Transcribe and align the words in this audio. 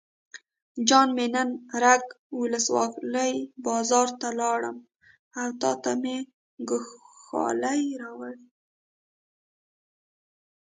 جان 0.87 1.07
مې 1.15 1.25
نن 1.35 1.49
رګ 1.83 2.03
ولسوالۍ 2.41 3.33
بازار 3.65 4.07
ته 4.19 4.29
لاړم 4.39 4.77
او 5.39 5.47
تاته 5.61 5.91
مې 6.01 6.17
ګوښالي 6.69 7.81
راوړې. 8.01 8.47